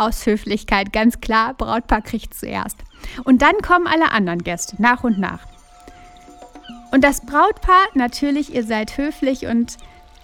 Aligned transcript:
aus 0.00 0.26
Höflichkeit, 0.26 0.92
ganz 0.92 1.20
klar, 1.20 1.54
Brautpaar 1.54 2.02
kriegt 2.02 2.34
zuerst. 2.34 2.78
Und 3.24 3.42
dann 3.42 3.58
kommen 3.58 3.86
alle 3.86 4.12
anderen 4.12 4.42
Gäste, 4.42 4.76
nach 4.78 5.04
und 5.04 5.18
nach. 5.18 5.40
Und 6.92 7.04
das 7.04 7.20
Brautpaar, 7.20 7.86
natürlich, 7.94 8.54
ihr 8.54 8.64
seid 8.64 8.96
höflich 8.96 9.46
und 9.46 9.76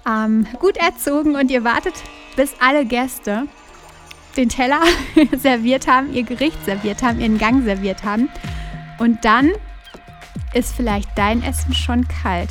ähm, 0.06 0.46
gut 0.58 0.76
erzogen 0.76 1.36
und 1.36 1.50
ihr 1.50 1.64
wartet, 1.64 1.94
bis 2.36 2.54
alle 2.60 2.84
Gäste 2.84 3.46
den 4.36 4.48
Teller 4.48 4.80
serviert 5.36 5.86
haben, 5.86 6.12
ihr 6.12 6.24
Gericht 6.24 6.64
serviert 6.64 7.02
haben, 7.02 7.20
ihren 7.20 7.38
Gang 7.38 7.64
serviert 7.64 8.04
haben. 8.04 8.28
Und 8.98 9.24
dann 9.24 9.52
ist 10.54 10.74
vielleicht 10.74 11.08
dein 11.16 11.42
Essen 11.42 11.74
schon 11.74 12.06
kalt. 12.08 12.50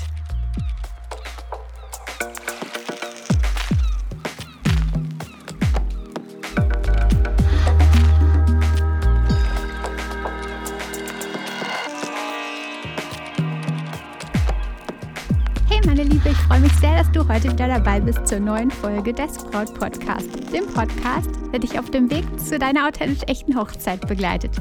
Meine 15.86 16.04
Liebe, 16.04 16.30
ich 16.30 16.38
freue 16.38 16.62
mich 16.62 16.74
sehr, 16.74 16.98
dass 16.98 17.12
du 17.12 17.28
heute 17.28 17.52
wieder 17.52 17.68
dabei 17.68 18.00
bist 18.00 18.26
zur 18.28 18.40
neuen 18.40 18.72
Folge 18.72 19.14
des 19.14 19.38
Braut 19.38 19.74
Podcast, 19.78 20.28
dem 20.52 20.66
Podcast, 20.66 21.30
der 21.52 21.60
dich 21.60 21.78
auf 21.78 21.92
dem 21.92 22.10
Weg 22.10 22.24
zu 22.40 22.58
deiner 22.58 22.88
authentisch 22.88 23.22
echten 23.28 23.56
Hochzeit 23.56 24.08
begleitet. 24.08 24.52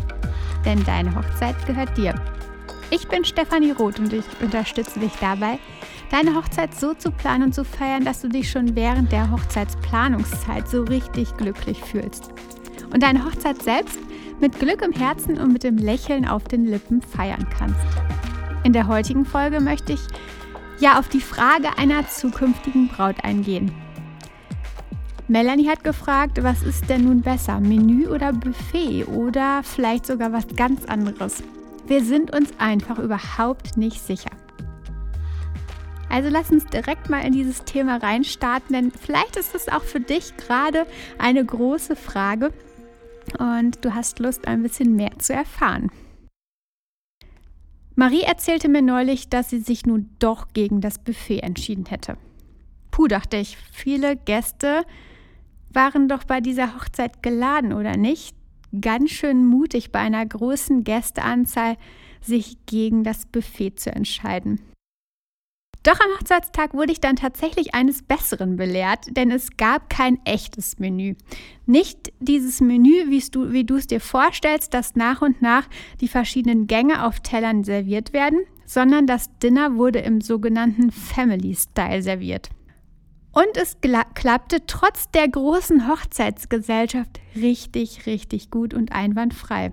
Denn 0.66 0.84
deine 0.84 1.14
Hochzeit 1.14 1.54
gehört 1.66 1.96
dir. 1.96 2.14
Ich 2.90 3.08
bin 3.08 3.24
Stefanie 3.24 3.70
Roth 3.70 3.98
und 3.98 4.12
ich 4.12 4.24
unterstütze 4.42 5.00
dich 5.00 5.12
dabei, 5.18 5.58
deine 6.10 6.34
Hochzeit 6.34 6.74
so 6.74 6.92
zu 6.92 7.10
planen 7.10 7.44
und 7.44 7.54
zu 7.54 7.64
feiern, 7.64 8.04
dass 8.04 8.20
du 8.20 8.28
dich 8.28 8.50
schon 8.50 8.76
während 8.76 9.10
der 9.10 9.30
Hochzeitsplanungszeit 9.30 10.68
so 10.68 10.82
richtig 10.82 11.34
glücklich 11.38 11.80
fühlst. 11.80 12.32
Und 12.92 13.02
deine 13.02 13.24
Hochzeit 13.24 13.62
selbst 13.62 13.98
mit 14.40 14.58
Glück 14.58 14.82
im 14.82 14.92
Herzen 14.92 15.38
und 15.38 15.54
mit 15.54 15.64
dem 15.64 15.78
Lächeln 15.78 16.28
auf 16.28 16.44
den 16.44 16.66
Lippen 16.66 17.00
feiern 17.00 17.46
kannst. 17.56 17.86
In 18.62 18.72
der 18.72 18.88
heutigen 18.88 19.24
Folge 19.24 19.60
möchte 19.60 19.94
ich 19.94 20.00
ja 20.78 20.98
auf 20.98 21.08
die 21.08 21.20
Frage 21.20 21.78
einer 21.78 22.08
zukünftigen 22.08 22.88
Braut 22.88 23.16
eingehen. 23.22 23.72
Melanie 25.26 25.68
hat 25.68 25.84
gefragt, 25.84 26.42
was 26.42 26.62
ist 26.62 26.90
denn 26.90 27.04
nun 27.04 27.22
besser, 27.22 27.58
Menü 27.58 28.08
oder 28.08 28.32
Buffet 28.32 29.04
oder 29.04 29.62
vielleicht 29.62 30.06
sogar 30.06 30.32
was 30.32 30.46
ganz 30.54 30.84
anderes. 30.84 31.42
Wir 31.86 32.04
sind 32.04 32.34
uns 32.34 32.50
einfach 32.58 32.98
überhaupt 32.98 33.76
nicht 33.76 34.00
sicher. 34.00 34.30
Also 36.10 36.28
lass 36.28 36.50
uns 36.50 36.66
direkt 36.66 37.10
mal 37.10 37.24
in 37.24 37.32
dieses 37.32 37.64
Thema 37.64 37.96
reinstarten, 37.96 38.74
denn 38.74 38.92
vielleicht 38.92 39.36
ist 39.36 39.54
es 39.54 39.68
auch 39.68 39.82
für 39.82 40.00
dich 40.00 40.36
gerade 40.36 40.86
eine 41.18 41.44
große 41.44 41.96
Frage 41.96 42.52
und 43.38 43.84
du 43.84 43.94
hast 43.94 44.18
Lust, 44.18 44.46
ein 44.46 44.62
bisschen 44.62 44.94
mehr 44.94 45.18
zu 45.18 45.32
erfahren. 45.32 45.90
Marie 47.96 48.22
erzählte 48.22 48.68
mir 48.68 48.82
neulich, 48.82 49.28
dass 49.28 49.50
sie 49.50 49.60
sich 49.60 49.86
nun 49.86 50.10
doch 50.18 50.48
gegen 50.52 50.80
das 50.80 50.98
Buffet 50.98 51.40
entschieden 51.40 51.86
hätte. 51.86 52.16
Puh, 52.90 53.06
dachte 53.06 53.36
ich, 53.36 53.56
viele 53.72 54.16
Gäste 54.16 54.84
waren 55.72 56.08
doch 56.08 56.24
bei 56.24 56.40
dieser 56.40 56.74
Hochzeit 56.74 57.22
geladen, 57.22 57.72
oder 57.72 57.96
nicht? 57.96 58.36
Ganz 58.80 59.10
schön 59.10 59.46
mutig 59.46 59.92
bei 59.92 60.00
einer 60.00 60.24
großen 60.26 60.82
Gästeanzahl 60.82 61.76
sich 62.20 62.56
gegen 62.66 63.04
das 63.04 63.26
Buffet 63.26 63.76
zu 63.76 63.92
entscheiden. 63.92 64.60
Doch 65.84 66.00
am 66.00 66.18
Hochzeitstag 66.18 66.72
wurde 66.72 66.92
ich 66.92 67.00
dann 67.00 67.16
tatsächlich 67.16 67.74
eines 67.74 68.02
Besseren 68.02 68.56
belehrt, 68.56 69.04
denn 69.10 69.30
es 69.30 69.58
gab 69.58 69.90
kein 69.90 70.18
echtes 70.24 70.78
Menü. 70.78 71.14
Nicht 71.66 72.10
dieses 72.20 72.62
Menü, 72.62 73.04
du, 73.30 73.52
wie 73.52 73.64
du 73.64 73.76
es 73.76 73.86
dir 73.86 74.00
vorstellst, 74.00 74.72
dass 74.72 74.96
nach 74.96 75.20
und 75.20 75.42
nach 75.42 75.68
die 76.00 76.08
verschiedenen 76.08 76.66
Gänge 76.66 77.04
auf 77.04 77.20
Tellern 77.20 77.64
serviert 77.64 78.14
werden, 78.14 78.40
sondern 78.64 79.06
das 79.06 79.28
Dinner 79.42 79.76
wurde 79.76 79.98
im 79.98 80.22
sogenannten 80.22 80.90
Family 80.90 81.54
Style 81.54 82.02
serviert. 82.02 82.48
Und 83.32 83.56
es 83.56 83.76
klappte 84.14 84.64
trotz 84.66 85.10
der 85.10 85.28
großen 85.28 85.86
Hochzeitsgesellschaft 85.86 87.20
richtig, 87.36 88.06
richtig 88.06 88.50
gut 88.50 88.72
und 88.72 88.92
einwandfrei. 88.92 89.72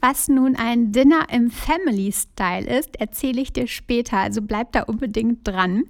Was 0.00 0.28
nun 0.28 0.54
ein 0.54 0.92
Dinner 0.92 1.26
im 1.32 1.50
Family 1.50 2.12
Style 2.12 2.66
ist, 2.66 3.00
erzähle 3.00 3.40
ich 3.40 3.52
dir 3.52 3.66
später, 3.66 4.18
also 4.18 4.42
bleib 4.42 4.72
da 4.72 4.82
unbedingt 4.82 5.46
dran. 5.46 5.84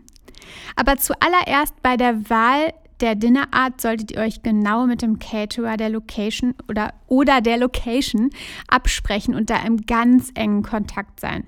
Aber 0.76 0.96
zuallererst 0.96 1.74
bei 1.82 1.96
der 1.96 2.30
Wahl 2.30 2.72
der 3.00 3.14
Dinnerart 3.14 3.80
solltet 3.80 4.12
ihr 4.12 4.18
euch 4.18 4.42
genau 4.42 4.86
mit 4.86 5.02
dem 5.02 5.18
Caterer 5.18 5.76
der 5.76 5.90
Location 5.90 6.54
oder, 6.68 6.94
oder 7.06 7.40
der 7.40 7.58
Location 7.58 8.30
absprechen 8.66 9.34
und 9.34 9.50
da 9.50 9.62
im 9.62 9.82
ganz 9.86 10.30
engen 10.34 10.62
Kontakt 10.62 11.20
sein. 11.20 11.46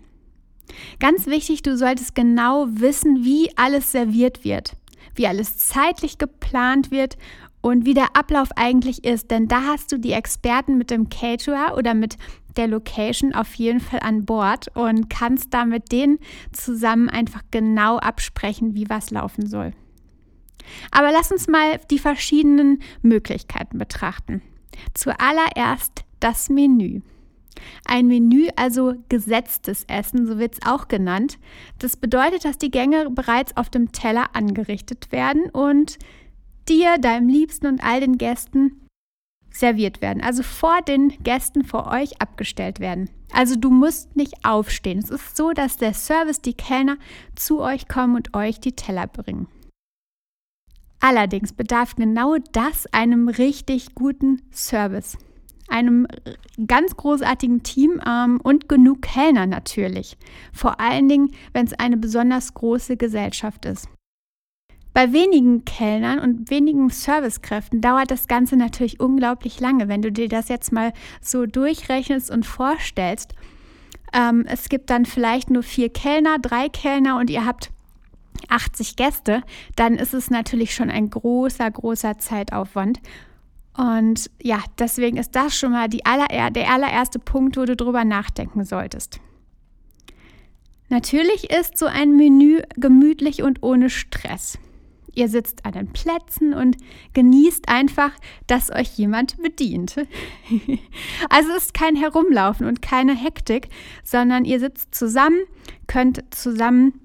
Ganz 1.01 1.27
wichtig, 1.27 1.63
du 1.63 1.77
solltest 1.77 2.15
genau 2.15 2.67
wissen, 2.71 3.25
wie 3.25 3.51
alles 3.57 3.91
serviert 3.91 4.45
wird, 4.45 4.77
wie 5.15 5.27
alles 5.27 5.59
zeitlich 5.59 6.19
geplant 6.19 6.93
wird 6.93 7.17
und 7.61 7.85
wie 7.85 7.95
der 7.95 8.17
Ablauf 8.17 8.51
eigentlich 8.57 9.05
ist, 9.05 9.31
denn 9.31 9.49
da 9.49 9.63
hast 9.63 9.93
du 9.93 9.99
die 9.99 10.13
Experten 10.13 10.79
mit 10.79 10.91
dem 10.91 11.09
Caterer 11.09 11.77
oder 11.77 11.95
mit 11.95 12.17
der 12.57 12.69
Location 12.69 13.35
auf 13.35 13.55
jeden 13.55 13.81
Fall 13.81 14.01
an 14.01 14.25
Bord 14.25 14.69
und 14.75 15.09
kannst 15.11 15.55
da 15.55 15.65
mit 15.65 15.93
denen 15.93 16.19
zusammen 16.53 17.09
einfach 17.09 17.43
genau 17.51 17.99
absprechen, 17.99 18.75
wie 18.75 18.89
was 18.89 19.11
laufen 19.11 19.47
soll. 19.47 19.73
Aber 20.91 21.11
lass 21.13 21.33
uns 21.33 21.49
mal 21.49 21.81
die 21.91 21.99
verschiedenen 21.99 22.83
Möglichkeiten 23.03 23.79
betrachten. 23.79 24.43
Zuallererst 24.95 26.05
das 26.21 26.49
Menü. 26.49 27.01
Ein 27.85 28.07
Menü, 28.07 28.49
also 28.57 28.95
gesetztes 29.09 29.85
Essen, 29.85 30.27
so 30.27 30.39
wird 30.39 30.55
es 30.55 30.67
auch 30.67 30.89
genannt. 30.89 31.39
Das 31.79 31.97
bedeutet, 31.97 32.45
dass 32.45 32.59
die 32.59 32.71
Gänge 32.71 33.11
bereits 33.11 33.57
auf 33.57 33.69
dem 33.69 33.93
Teller 33.93 34.35
angerichtet 34.35 35.13
werden 35.13 35.51
und 35.51 35.99
dir, 36.69 36.99
deinem 36.99 37.29
Liebsten 37.29 37.67
und 37.67 37.83
all 37.83 38.01
den 38.01 38.17
Gästen 38.17 38.81
serviert 39.51 40.01
werden, 40.01 40.23
also 40.23 40.43
vor 40.43 40.81
den 40.83 41.09
Gästen 41.23 41.65
vor 41.65 41.89
euch 41.89 42.21
abgestellt 42.21 42.81
werden. 42.81 43.11
Also 43.33 43.57
du 43.57 43.71
musst 43.71 44.17
nicht 44.17 44.45
aufstehen. 44.45 44.99
Es 44.99 45.11
ist 45.11 45.37
so, 45.37 45.53
dass 45.53 45.77
der 45.77 45.95
Service, 45.95 46.41
die 46.41 46.55
Kellner 46.55 46.97
zu 47.37 47.61
euch 47.61 47.89
kommen 47.89 48.17
und 48.17 48.35
euch 48.35 48.61
die 48.61 48.73
Teller 48.73 49.07
bringen. 49.07 49.49
Allerdings 51.01 51.53
bedarf 51.53 51.97
genau 51.97 52.37
das 52.53 52.87
einem 52.93 53.29
richtig 53.29 53.95
guten 53.95 54.43
Service, 54.53 55.17
einem 55.69 56.07
ganz 56.67 56.95
großartigen 56.97 57.63
Team 57.63 58.03
ähm, 58.07 58.39
und 58.43 58.69
genug 58.69 59.03
Kellner 59.03 59.47
natürlich. 59.47 60.19
Vor 60.53 60.79
allen 60.79 61.09
Dingen, 61.09 61.31
wenn 61.55 61.67
es 61.67 61.73
eine 61.73 61.97
besonders 61.97 62.53
große 62.53 62.99
Gesellschaft 62.99 63.65
ist. 63.65 63.89
Bei 64.93 65.13
wenigen 65.13 65.65
Kellnern 65.65 66.19
und 66.19 66.51
wenigen 66.51 66.91
Servicekräften 66.91 67.81
dauert 67.81 68.11
das 68.11 68.27
Ganze 68.27 68.57
natürlich 68.57 68.99
unglaublich 68.99 69.61
lange, 69.61 69.89
wenn 69.89 70.03
du 70.03 70.11
dir 70.11 70.29
das 70.29 70.49
jetzt 70.49 70.73
mal 70.73 70.93
so 71.21 71.47
durchrechnest 71.47 72.31
und 72.31 72.45
vorstellst. 72.45 73.35
Ähm, 74.13 74.45
es 74.49 74.69
gibt 74.69 74.91
dann 74.91 75.07
vielleicht 75.07 75.51
nur 75.51 75.63
vier 75.63 75.91
Kellner, 75.91 76.39
drei 76.41 76.69
Kellner 76.69 77.19
und 77.19 77.31
ihr 77.31 77.47
habt 77.47 77.71
80 78.49 78.97
Gäste, 78.97 79.43
dann 79.77 79.95
ist 79.95 80.15
es 80.15 80.31
natürlich 80.31 80.75
schon 80.75 80.91
ein 80.91 81.11
großer, 81.11 81.71
großer 81.71 82.19
Zeitaufwand. 82.19 83.01
Und 83.77 84.31
ja, 84.43 84.59
deswegen 84.79 85.17
ist 85.17 85.37
das 85.37 85.57
schon 85.57 85.73
mal 85.73 85.89
aller, 86.05 86.51
der 86.51 86.71
allererste 86.71 87.19
Punkt, 87.19 87.57
wo 87.57 87.65
du 87.65 87.77
drüber 87.77 88.05
nachdenken 88.05 88.65
solltest. 88.65 89.21
Natürlich 90.89 91.51
ist 91.51 91.79
so 91.79 91.87
ein 91.87 92.17
Menü 92.17 92.63
gemütlich 92.77 93.43
und 93.43 93.63
ohne 93.63 93.91
Stress. 93.91 94.59
Ihr 95.15 95.29
sitzt 95.29 95.65
an 95.65 95.73
den 95.73 95.93
Plätzen 95.93 96.55
und 96.55 96.77
genießt 97.13 97.69
einfach, 97.69 98.13
dass 98.47 98.71
euch 98.71 98.97
jemand 98.97 99.37
bedient. 99.43 99.97
also 101.31 101.51
es 101.57 101.65
ist 101.65 101.75
kein 101.75 101.97
Herumlaufen 101.97 102.67
und 102.67 102.83
keine 102.83 103.15
Hektik, 103.15 103.69
sondern 104.05 104.45
ihr 104.45 104.61
sitzt 104.61 104.95
zusammen, 104.95 105.41
könnt 105.87 106.23
zusammen 106.35 107.01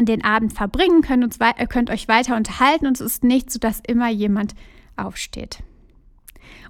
den 0.00 0.24
Abend 0.24 0.52
verbringen, 0.52 1.02
könnt, 1.02 1.22
uns, 1.22 1.38
könnt 1.68 1.90
euch 1.90 2.08
weiter 2.08 2.36
unterhalten 2.36 2.86
und 2.86 3.00
es 3.00 3.00
ist 3.00 3.24
nicht 3.24 3.50
so, 3.50 3.58
dass 3.58 3.80
immer 3.86 4.08
jemand 4.10 4.54
aufsteht. 4.96 5.58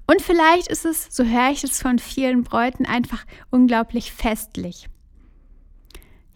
Und 0.06 0.20
vielleicht 0.20 0.68
ist 0.68 0.84
es, 0.84 1.08
so 1.10 1.24
höre 1.24 1.50
ich 1.50 1.64
es 1.64 1.80
von 1.80 1.98
vielen 1.98 2.42
Bräuten, 2.42 2.84
einfach 2.84 3.24
unglaublich 3.50 4.12
festlich. 4.12 4.88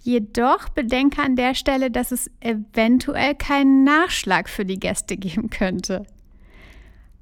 Jedoch 0.09 0.71
bedenke 0.71 1.21
an 1.21 1.37
der 1.37 1.55
Stelle, 1.55 1.91
dass 1.91 2.13
es 2.13 2.31
eventuell 2.41 3.35
keinen 3.35 3.85
Nachschlag 3.85 4.49
für 4.49 4.65
die 4.65 4.81
Gäste 4.81 5.19
geben 5.19 5.51
könnte. 5.51 6.07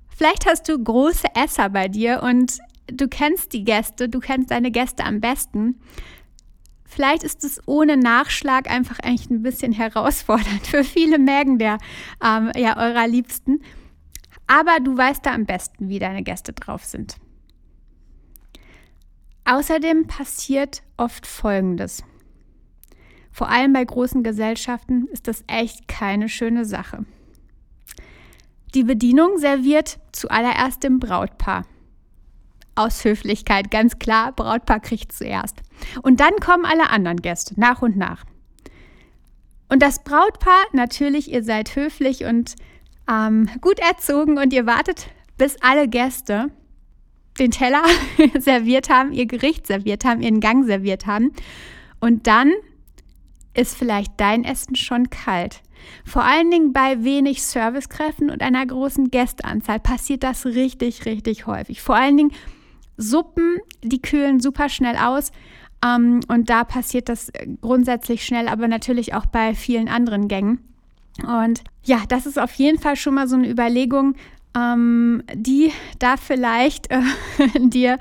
Vielleicht 0.06 0.46
hast 0.46 0.68
du 0.68 0.80
große 0.80 1.26
Esser 1.34 1.68
bei 1.70 1.88
dir 1.88 2.22
und 2.22 2.60
du 2.86 3.08
kennst 3.08 3.54
die 3.54 3.64
Gäste, 3.64 4.08
du 4.08 4.20
kennst 4.20 4.52
deine 4.52 4.70
Gäste 4.70 5.02
am 5.02 5.20
besten. 5.20 5.80
Vielleicht 6.84 7.24
ist 7.24 7.42
es 7.42 7.60
ohne 7.66 7.96
Nachschlag 7.96 8.70
einfach 8.70 9.00
eigentlich 9.00 9.30
ein 9.30 9.42
bisschen 9.42 9.72
herausfordernd 9.72 10.64
für 10.68 10.84
viele 10.84 11.18
Mägen 11.18 11.58
der 11.58 11.78
ähm, 12.24 12.52
ja, 12.56 12.76
eurer 12.76 13.08
Liebsten. 13.08 13.62
Aber 14.46 14.78
du 14.78 14.96
weißt 14.96 15.26
da 15.26 15.34
am 15.34 15.44
besten, 15.44 15.88
wie 15.88 15.98
deine 15.98 16.22
Gäste 16.22 16.52
drauf 16.52 16.84
sind. 16.84 17.16
Außerdem 19.44 20.06
passiert 20.06 20.84
oft 20.96 21.26
Folgendes. 21.26 22.04
Vor 23.36 23.50
allem 23.50 23.74
bei 23.74 23.84
großen 23.84 24.22
Gesellschaften 24.22 25.08
ist 25.08 25.28
das 25.28 25.44
echt 25.46 25.88
keine 25.88 26.30
schöne 26.30 26.64
Sache. 26.64 27.04
Die 28.74 28.82
Bedienung 28.82 29.36
serviert 29.36 29.98
zuallererst 30.10 30.82
dem 30.82 31.00
Brautpaar. 31.00 31.66
Aus 32.76 33.04
Höflichkeit, 33.04 33.70
ganz 33.70 33.98
klar, 33.98 34.32
Brautpaar 34.32 34.80
kriegt 34.80 35.12
zuerst. 35.12 35.60
Und 36.00 36.20
dann 36.20 36.34
kommen 36.36 36.64
alle 36.64 36.88
anderen 36.88 37.20
Gäste, 37.20 37.60
nach 37.60 37.82
und 37.82 37.98
nach. 37.98 38.24
Und 39.68 39.82
das 39.82 40.02
Brautpaar, 40.02 40.64
natürlich, 40.72 41.30
ihr 41.30 41.44
seid 41.44 41.76
höflich 41.76 42.24
und 42.24 42.54
ähm, 43.06 43.50
gut 43.60 43.80
erzogen 43.80 44.38
und 44.38 44.54
ihr 44.54 44.64
wartet, 44.64 45.08
bis 45.36 45.60
alle 45.60 45.88
Gäste 45.88 46.50
den 47.38 47.50
Teller 47.50 47.84
serviert 48.38 48.88
haben, 48.88 49.12
ihr 49.12 49.26
Gericht 49.26 49.66
serviert 49.66 50.06
haben, 50.06 50.22
ihren 50.22 50.40
Gang 50.40 50.64
serviert 50.64 51.04
haben. 51.04 51.32
Und 52.00 52.26
dann 52.26 52.50
ist 53.56 53.76
vielleicht 53.76 54.12
dein 54.18 54.44
Essen 54.44 54.76
schon 54.76 55.10
kalt. 55.10 55.62
Vor 56.04 56.24
allen 56.24 56.50
Dingen 56.50 56.72
bei 56.72 57.04
wenig 57.04 57.42
Servicekräften 57.42 58.30
und 58.30 58.42
einer 58.42 58.64
großen 58.64 59.10
Gästeanzahl 59.10 59.80
passiert 59.80 60.22
das 60.22 60.46
richtig, 60.46 61.04
richtig 61.04 61.46
häufig. 61.46 61.82
Vor 61.82 61.96
allen 61.96 62.16
Dingen 62.16 62.32
Suppen, 62.96 63.58
die 63.82 64.00
kühlen 64.00 64.40
super 64.40 64.68
schnell 64.68 64.96
aus. 64.96 65.30
Ähm, 65.84 66.20
und 66.28 66.48
da 66.48 66.64
passiert 66.64 67.08
das 67.08 67.30
grundsätzlich 67.60 68.24
schnell, 68.24 68.48
aber 68.48 68.68
natürlich 68.68 69.14
auch 69.14 69.26
bei 69.26 69.54
vielen 69.54 69.88
anderen 69.88 70.28
Gängen. 70.28 70.60
Und 71.22 71.62
ja, 71.84 72.02
das 72.08 72.26
ist 72.26 72.38
auf 72.38 72.52
jeden 72.54 72.78
Fall 72.78 72.96
schon 72.96 73.14
mal 73.14 73.28
so 73.28 73.36
eine 73.36 73.48
Überlegung, 73.48 74.14
ähm, 74.56 75.22
die 75.34 75.72
da 75.98 76.16
vielleicht 76.16 76.90
äh, 76.90 77.00
dir 77.58 77.98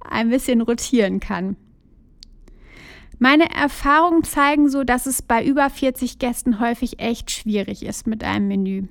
ein 0.00 0.30
bisschen 0.30 0.60
rotieren 0.60 1.20
kann. 1.20 1.56
Meine 3.18 3.50
Erfahrungen 3.50 4.22
zeigen 4.22 4.68
so, 4.68 4.84
dass 4.84 5.06
es 5.06 5.22
bei 5.22 5.44
über 5.44 5.68
40 5.68 6.18
Gästen 6.18 6.60
häufig 6.60 7.00
echt 7.00 7.30
schwierig 7.30 7.84
ist 7.84 8.06
mit 8.06 8.22
einem 8.22 8.48
Menü. 8.48 8.88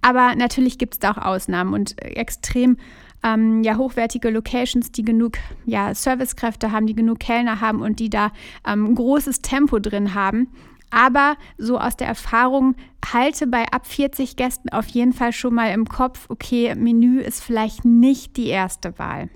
Aber 0.00 0.36
natürlich 0.36 0.78
gibt 0.78 0.94
es 0.94 1.00
da 1.00 1.12
auch 1.12 1.18
Ausnahmen 1.18 1.74
und 1.74 2.00
extrem 2.00 2.76
ähm, 3.24 3.64
ja, 3.64 3.76
hochwertige 3.76 4.30
Locations, 4.30 4.92
die 4.92 5.02
genug 5.02 5.38
ja, 5.64 5.94
Servicekräfte 5.94 6.70
haben, 6.70 6.86
die 6.86 6.94
genug 6.94 7.18
Kellner 7.18 7.60
haben 7.60 7.80
und 7.82 7.98
die 7.98 8.10
da 8.10 8.30
ähm, 8.66 8.94
großes 8.94 9.40
Tempo 9.40 9.80
drin 9.80 10.14
haben. 10.14 10.48
Aber 10.90 11.36
so 11.58 11.78
aus 11.78 11.96
der 11.96 12.06
Erfahrung 12.06 12.76
halte 13.12 13.48
bei 13.48 13.64
ab 13.72 13.86
40 13.86 14.36
Gästen 14.36 14.68
auf 14.68 14.86
jeden 14.88 15.12
Fall 15.12 15.32
schon 15.32 15.54
mal 15.54 15.72
im 15.72 15.86
Kopf, 15.88 16.26
okay, 16.28 16.74
Menü 16.76 17.20
ist 17.20 17.42
vielleicht 17.42 17.84
nicht 17.84 18.36
die 18.36 18.46
erste 18.46 18.96
Wahl. 18.98 19.30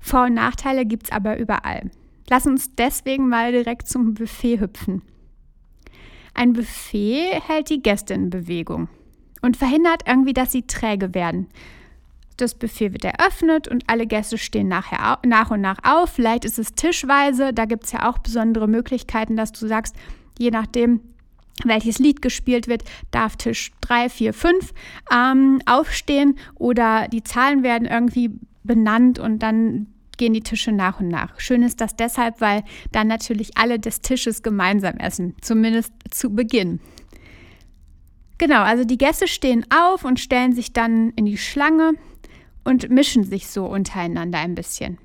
Vor- 0.00 0.24
und 0.24 0.34
Nachteile 0.34 0.86
gibt 0.86 1.04
es 1.04 1.12
aber 1.12 1.38
überall. 1.38 1.90
Lass 2.30 2.46
uns 2.46 2.74
deswegen 2.74 3.28
mal 3.28 3.52
direkt 3.52 3.88
zum 3.88 4.14
Buffet 4.14 4.60
hüpfen. 4.60 5.02
Ein 6.34 6.52
Buffet 6.52 7.40
hält 7.46 7.70
die 7.70 7.82
Gäste 7.82 8.14
in 8.14 8.30
Bewegung 8.30 8.88
und 9.42 9.56
verhindert 9.56 10.02
irgendwie, 10.06 10.34
dass 10.34 10.52
sie 10.52 10.66
träge 10.66 11.14
werden. 11.14 11.48
Das 12.36 12.54
Buffet 12.54 12.92
wird 12.92 13.04
eröffnet 13.04 13.66
und 13.66 13.84
alle 13.88 14.06
Gäste 14.06 14.38
stehen 14.38 14.68
nachher 14.68 15.18
nach 15.26 15.50
und 15.50 15.60
nach 15.60 15.78
auf. 15.82 16.10
Vielleicht 16.10 16.44
ist 16.44 16.58
es 16.58 16.74
tischweise. 16.74 17.52
Da 17.52 17.64
gibt 17.64 17.84
es 17.84 17.92
ja 17.92 18.08
auch 18.08 18.18
besondere 18.18 18.68
Möglichkeiten, 18.68 19.36
dass 19.36 19.50
du 19.50 19.66
sagst, 19.66 19.96
je 20.38 20.50
nachdem, 20.50 21.00
welches 21.64 21.98
Lied 21.98 22.22
gespielt 22.22 22.68
wird, 22.68 22.84
darf 23.10 23.34
Tisch 23.36 23.72
3, 23.80 24.08
4, 24.08 24.34
5 24.34 24.72
ähm, 25.12 25.60
aufstehen 25.66 26.38
oder 26.54 27.08
die 27.08 27.24
Zahlen 27.24 27.64
werden 27.64 27.88
irgendwie 27.88 28.30
benannt 28.62 29.18
und 29.18 29.40
dann 29.40 29.88
gehen 30.18 30.34
die 30.34 30.42
Tische 30.42 30.72
nach 30.72 31.00
und 31.00 31.08
nach. 31.08 31.40
Schön 31.40 31.62
ist 31.62 31.80
das 31.80 31.96
deshalb, 31.96 32.40
weil 32.40 32.64
dann 32.92 33.08
natürlich 33.08 33.56
alle 33.56 33.78
des 33.78 34.00
Tisches 34.00 34.42
gemeinsam 34.42 34.96
essen, 34.98 35.34
zumindest 35.40 35.92
zu 36.10 36.30
Beginn. 36.30 36.80
Genau, 38.36 38.62
also 38.62 38.84
die 38.84 38.98
Gäste 38.98 39.26
stehen 39.26 39.66
auf 39.70 40.04
und 40.04 40.20
stellen 40.20 40.52
sich 40.52 40.72
dann 40.72 41.10
in 41.16 41.26
die 41.26 41.38
Schlange 41.38 41.92
und 42.62 42.90
mischen 42.90 43.24
sich 43.24 43.48
so 43.48 43.66
untereinander 43.66 44.38
ein 44.38 44.54
bisschen. 44.54 44.98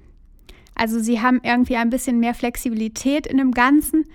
Also 0.76 1.00
sie 1.00 1.22
haben 1.22 1.40
irgendwie 1.44 1.78
ein 1.78 1.90
bisschen 1.90 2.20
mehr 2.20 2.34
Flexibilität 2.34 3.28
in 3.28 3.38
dem 3.38 3.52
Ganzen 3.52 4.06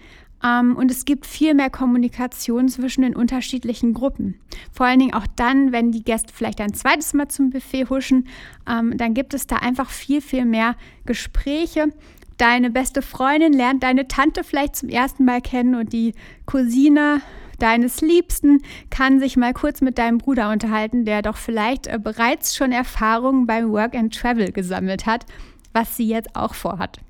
ähm, 0.44 0.76
und 0.76 0.90
es 0.90 1.04
gibt 1.04 1.26
viel 1.26 1.54
mehr 1.54 1.70
Kommunikation 1.70 2.68
zwischen 2.68 3.02
den 3.02 3.16
unterschiedlichen 3.16 3.94
Gruppen. 3.94 4.38
Vor 4.72 4.86
allen 4.86 5.00
Dingen 5.00 5.14
auch 5.14 5.26
dann, 5.36 5.72
wenn 5.72 5.92
die 5.92 6.02
Gäste 6.02 6.32
vielleicht 6.32 6.60
ein 6.60 6.74
zweites 6.74 7.14
Mal 7.14 7.28
zum 7.28 7.50
Buffet 7.50 7.88
huschen, 7.88 8.28
ähm, 8.68 8.96
dann 8.96 9.14
gibt 9.14 9.34
es 9.34 9.46
da 9.46 9.56
einfach 9.56 9.90
viel, 9.90 10.20
viel 10.20 10.44
mehr 10.44 10.76
Gespräche. 11.06 11.92
Deine 12.36 12.70
beste 12.70 13.02
Freundin 13.02 13.52
lernt 13.52 13.82
deine 13.82 14.06
Tante 14.06 14.44
vielleicht 14.44 14.76
zum 14.76 14.88
ersten 14.88 15.24
Mal 15.24 15.40
kennen 15.40 15.74
und 15.74 15.92
die 15.92 16.14
Cousine 16.46 17.20
deines 17.58 18.00
Liebsten 18.00 18.62
kann 18.90 19.18
sich 19.18 19.36
mal 19.36 19.52
kurz 19.52 19.80
mit 19.80 19.98
deinem 19.98 20.18
Bruder 20.18 20.50
unterhalten, 20.50 21.04
der 21.04 21.22
doch 21.22 21.36
vielleicht 21.36 21.88
äh, 21.88 21.98
bereits 21.98 22.56
schon 22.56 22.70
Erfahrungen 22.70 23.46
beim 23.46 23.70
Work 23.72 23.96
and 23.96 24.14
Travel 24.14 24.52
gesammelt 24.52 25.06
hat, 25.06 25.26
was 25.72 25.96
sie 25.96 26.08
jetzt 26.08 26.36
auch 26.36 26.54
vorhat. 26.54 27.00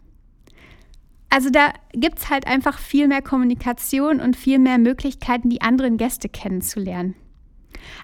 Also 1.30 1.50
da 1.50 1.72
gibt 1.92 2.18
es 2.18 2.30
halt 2.30 2.46
einfach 2.46 2.78
viel 2.78 3.06
mehr 3.06 3.22
Kommunikation 3.22 4.20
und 4.20 4.36
viel 4.36 4.58
mehr 4.58 4.78
Möglichkeiten, 4.78 5.50
die 5.50 5.60
anderen 5.60 5.96
Gäste 5.96 6.28
kennenzulernen. 6.28 7.14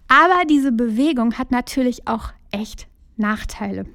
Aber 0.08 0.44
diese 0.48 0.72
Bewegung 0.72 1.38
hat 1.38 1.50
natürlich 1.50 2.06
auch 2.06 2.32
echt 2.50 2.86
Nachteile. 3.16 3.86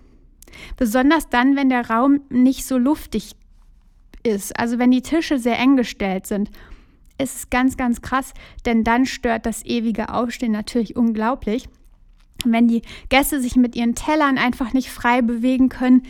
Besonders 0.78 1.30
dann, 1.30 1.56
wenn 1.56 1.70
der 1.70 1.90
Raum 1.90 2.22
nicht 2.30 2.66
so 2.66 2.78
luftig 2.78 3.36
ist, 4.24 4.58
also 4.60 4.80
wenn 4.80 4.92
die 4.92 5.02
Tische 5.02 5.40
sehr 5.40 5.58
eng 5.58 5.78
gestellt 5.78 6.28
sind. 6.28 6.50
Ist 7.18 7.36
es 7.36 7.50
ganz, 7.50 7.76
ganz 7.76 8.02
krass, 8.02 8.34
denn 8.66 8.84
dann 8.84 9.06
stört 9.06 9.46
das 9.46 9.66
ewige 9.66 10.14
Aufstehen 10.14 10.54
natürlich 10.54 10.96
unglaublich. 10.96 11.68
Wenn 12.46 12.70
die 12.70 12.81
Gäste 13.10 13.42
sich 13.42 13.58
mit 13.58 13.76
ihren 13.76 13.96
Tellern 13.96 14.38
einfach 14.38 14.72
nicht 14.72 14.90
frei 14.90 15.22
bewegen 15.22 15.68
können, 15.68 16.04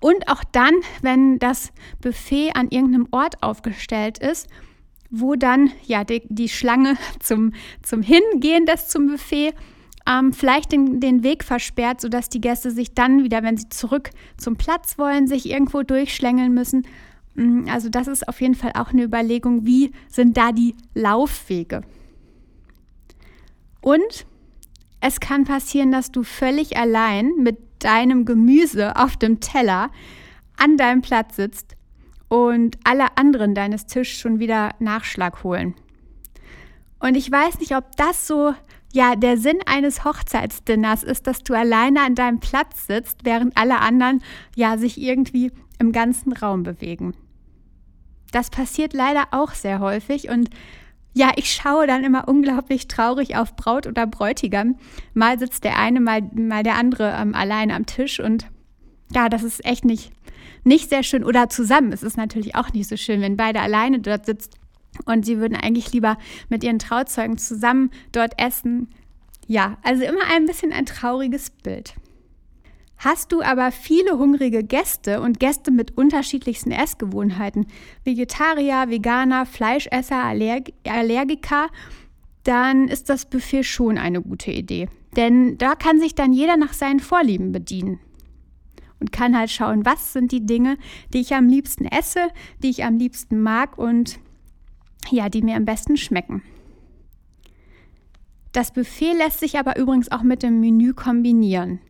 und 0.00 0.28
auch 0.28 0.42
dann, 0.52 0.74
wenn 1.02 1.38
das 1.38 1.72
Buffet 2.00 2.52
an 2.54 2.68
irgendeinem 2.70 3.08
Ort 3.10 3.42
aufgestellt 3.42 4.18
ist, 4.18 4.48
wo 5.10 5.34
dann 5.34 5.70
ja 5.84 6.04
die, 6.04 6.22
die 6.28 6.48
Schlange 6.48 6.96
zum, 7.20 7.52
zum 7.82 8.02
Hingehen 8.02 8.66
des 8.66 8.88
zum 8.88 9.08
Buffet 9.08 9.54
ähm, 10.06 10.32
vielleicht 10.32 10.72
den, 10.72 11.00
den 11.00 11.22
Weg 11.22 11.44
versperrt, 11.44 12.00
sodass 12.00 12.28
die 12.28 12.40
Gäste 12.40 12.70
sich 12.70 12.94
dann 12.94 13.22
wieder, 13.22 13.42
wenn 13.42 13.56
sie 13.56 13.68
zurück 13.68 14.10
zum 14.36 14.56
Platz 14.56 14.98
wollen, 14.98 15.26
sich 15.26 15.48
irgendwo 15.48 15.82
durchschlängeln 15.82 16.54
müssen. 16.54 16.86
Mm, 17.34 17.68
also 17.68 17.88
das 17.90 18.08
ist 18.08 18.26
auf 18.26 18.40
jeden 18.40 18.54
Fall 18.54 18.72
auch 18.74 18.92
eine 18.92 19.04
Überlegung, 19.04 19.66
wie 19.66 19.92
sind 20.08 20.36
da 20.36 20.52
die 20.52 20.74
Laufwege. 20.94 21.82
Und 23.82 24.26
es 25.00 25.20
kann 25.20 25.44
passieren, 25.44 25.92
dass 25.92 26.12
du 26.12 26.22
völlig 26.22 26.76
allein 26.76 27.32
mit 27.38 27.58
deinem 27.84 28.24
Gemüse 28.24 28.96
auf 28.96 29.16
dem 29.16 29.40
Teller 29.40 29.90
an 30.56 30.76
deinem 30.76 31.02
Platz 31.02 31.36
sitzt 31.36 31.76
und 32.28 32.78
alle 32.84 33.16
anderen 33.16 33.54
deines 33.54 33.86
Tisches 33.86 34.18
schon 34.18 34.38
wieder 34.38 34.70
Nachschlag 34.78 35.42
holen. 35.42 35.74
Und 37.00 37.16
ich 37.16 37.30
weiß 37.30 37.58
nicht, 37.58 37.74
ob 37.74 37.96
das 37.96 38.26
so 38.26 38.54
ja 38.92 39.16
der 39.16 39.36
Sinn 39.36 39.58
eines 39.66 40.04
Hochzeitsdinners 40.04 41.02
ist, 41.02 41.26
dass 41.26 41.42
du 41.42 41.54
alleine 41.54 42.02
an 42.02 42.14
deinem 42.14 42.40
Platz 42.40 42.86
sitzt, 42.86 43.24
während 43.24 43.56
alle 43.56 43.80
anderen 43.80 44.22
ja 44.54 44.76
sich 44.78 45.00
irgendwie 45.00 45.50
im 45.78 45.92
ganzen 45.92 46.32
Raum 46.32 46.62
bewegen. 46.62 47.14
Das 48.32 48.50
passiert 48.50 48.92
leider 48.92 49.28
auch 49.32 49.54
sehr 49.54 49.80
häufig 49.80 50.28
und 50.28 50.50
ja, 51.12 51.32
ich 51.36 51.52
schaue 51.52 51.86
dann 51.86 52.04
immer 52.04 52.28
unglaublich 52.28 52.86
traurig 52.88 53.36
auf 53.36 53.56
Braut 53.56 53.86
oder 53.86 54.06
Bräutigam. 54.06 54.76
Mal 55.12 55.38
sitzt 55.38 55.64
der 55.64 55.78
eine, 55.78 56.00
mal, 56.00 56.22
mal 56.32 56.62
der 56.62 56.76
andere 56.76 57.14
ähm, 57.18 57.34
allein 57.34 57.70
am 57.70 57.86
Tisch 57.86 58.20
und 58.20 58.46
ja, 59.12 59.28
das 59.28 59.42
ist 59.42 59.64
echt 59.64 59.84
nicht, 59.84 60.12
nicht 60.62 60.88
sehr 60.88 61.02
schön. 61.02 61.24
Oder 61.24 61.48
zusammen. 61.48 61.92
Es 61.92 62.04
ist 62.04 62.16
natürlich 62.16 62.54
auch 62.54 62.72
nicht 62.72 62.88
so 62.88 62.96
schön, 62.96 63.20
wenn 63.20 63.36
beide 63.36 63.60
alleine 63.60 63.98
dort 63.98 64.26
sitzen 64.26 64.50
und 65.04 65.24
sie 65.24 65.38
würden 65.38 65.56
eigentlich 65.56 65.92
lieber 65.92 66.16
mit 66.48 66.62
ihren 66.62 66.78
Trauzeugen 66.78 67.38
zusammen 67.38 67.90
dort 68.12 68.38
essen. 68.38 68.88
Ja, 69.46 69.78
also 69.82 70.04
immer 70.04 70.24
ein 70.32 70.46
bisschen 70.46 70.72
ein 70.72 70.86
trauriges 70.86 71.50
Bild. 71.50 71.94
Hast 73.02 73.32
du 73.32 73.40
aber 73.40 73.72
viele 73.72 74.18
hungrige 74.18 74.62
Gäste 74.62 75.22
und 75.22 75.40
Gäste 75.40 75.70
mit 75.70 75.96
unterschiedlichsten 75.96 76.70
Essgewohnheiten, 76.70 77.66
Vegetarier, 78.04 78.90
Veganer, 78.90 79.46
Fleischesser, 79.46 80.22
Allerg 80.22 80.70
Allergiker, 80.86 81.68
dann 82.44 82.88
ist 82.88 83.08
das 83.08 83.24
Buffet 83.24 83.62
schon 83.62 83.96
eine 83.96 84.20
gute 84.20 84.50
Idee. 84.50 84.90
Denn 85.16 85.56
da 85.56 85.76
kann 85.76 85.98
sich 85.98 86.14
dann 86.14 86.34
jeder 86.34 86.58
nach 86.58 86.74
seinen 86.74 87.00
Vorlieben 87.00 87.52
bedienen 87.52 88.00
und 89.00 89.12
kann 89.12 89.34
halt 89.34 89.50
schauen, 89.50 89.86
was 89.86 90.12
sind 90.12 90.30
die 90.30 90.44
Dinge, 90.44 90.76
die 91.14 91.22
ich 91.22 91.34
am 91.34 91.48
liebsten 91.48 91.86
esse, 91.86 92.28
die 92.62 92.68
ich 92.68 92.84
am 92.84 92.98
liebsten 92.98 93.40
mag 93.40 93.78
und 93.78 94.20
ja, 95.10 95.30
die 95.30 95.40
mir 95.40 95.56
am 95.56 95.64
besten 95.64 95.96
schmecken. 95.96 96.42
Das 98.52 98.74
Buffet 98.74 99.14
lässt 99.14 99.40
sich 99.40 99.58
aber 99.58 99.78
übrigens 99.78 100.12
auch 100.12 100.22
mit 100.22 100.42
dem 100.42 100.60
Menü 100.60 100.92
kombinieren. 100.92 101.80